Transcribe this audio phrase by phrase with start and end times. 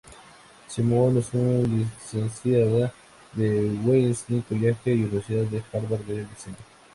[0.67, 2.91] Simon es un licenciada
[3.33, 6.57] de Wellesley College y Universidad de Harvard de Diseño.